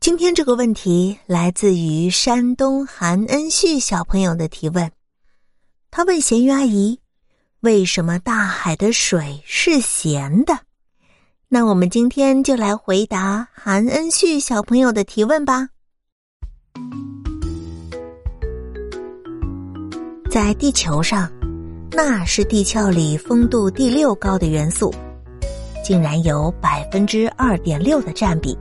[0.00, 4.90] 今天这个问题来自于山东韩恩旭小朋友的提问，
[5.90, 6.98] 他问咸鱼阿姨
[7.60, 10.58] ：“为什么大海的水是咸的？”
[11.48, 15.68] 那我们今天就来回答韩恩旭小朋友的提问吧。
[20.30, 21.30] 在地球上，
[21.92, 24.94] 钠是地壳里丰度第六高的元素，
[25.84, 28.56] 竟然有百分之二点六的占比。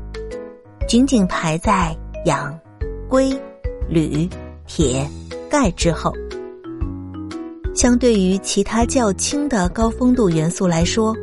[0.90, 1.96] 仅仅排在
[2.26, 2.60] 氧、
[3.08, 3.32] 硅、
[3.88, 4.28] 铝、
[4.66, 5.08] 铁、
[5.48, 6.12] 钙之后。
[7.76, 11.16] 相对于其他较轻的高丰度元素来说，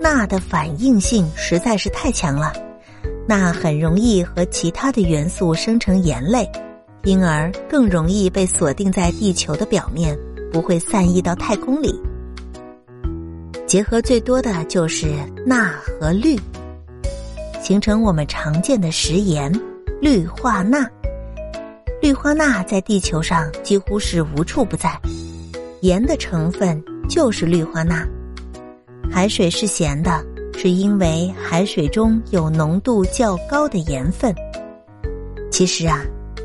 [0.00, 2.54] 钠的反应性实在是太强了。
[3.28, 6.50] 钠很容易和其他的元素生成盐类，
[7.04, 10.18] 因而更容易被锁定在地球的表面，
[10.50, 12.00] 不会散逸到太空里。
[13.66, 15.12] 结合最多的就是
[15.44, 16.40] 钠和氯。
[17.62, 19.52] 形成我们常见的食盐
[20.00, 20.84] 氯化钠。
[22.00, 25.00] 氯化钠在地球上几乎是无处不在，
[25.80, 28.04] 盐的成分就是氯化钠。
[29.08, 30.24] 海水是咸的，
[30.58, 34.34] 是因为海水中有浓度较高的盐分。
[35.48, 36.00] 其实啊，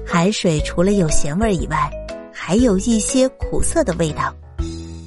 [0.05, 1.89] 海水除了有咸味以外，
[2.31, 4.31] 还有一些苦涩的味道，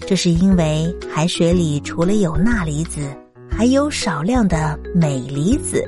[0.08, 3.00] 这是因为海水里除了有钠离子，
[3.60, 5.84] 还有少量的镁离子。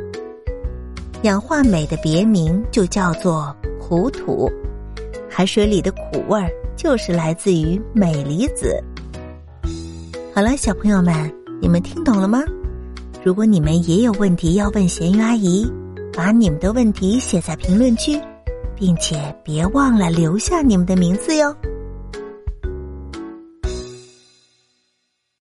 [1.23, 4.47] 氧化镁的别名就叫做苦土，
[5.27, 8.79] 海水里的苦味儿就是来自于镁离子。
[10.35, 11.15] 好了，小朋友们，
[11.63, 12.45] 你们听懂了吗？
[13.25, 15.67] 如果你们也有问题要问咸鱼阿姨，
[16.13, 18.21] 把你们的问题写在评论区，
[18.77, 21.57] 并且别忘了留下你们的名字哟。